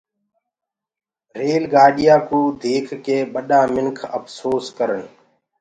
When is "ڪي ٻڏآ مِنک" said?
3.05-3.97